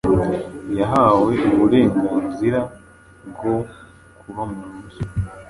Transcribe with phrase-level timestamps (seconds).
[0.79, 2.59] yahawe uburenganzira
[3.29, 3.55] bwo
[4.19, 5.01] kuba mu nzu